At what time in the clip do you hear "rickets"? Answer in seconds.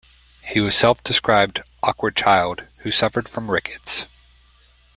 3.51-4.07